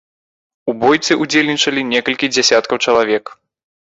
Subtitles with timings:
[0.71, 3.31] У бойцы ўдзельнічалі некалькі дзясяткаў чалавек.